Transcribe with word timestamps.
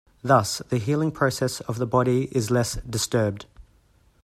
Thus, 0.23 0.63
the 0.69 0.79
healing 0.79 1.11
process 1.11 1.59
of 1.61 1.77
the 1.77 1.85
body 1.85 2.23
is 2.35 2.49
less 2.49 2.73
disturbed. 2.89 3.45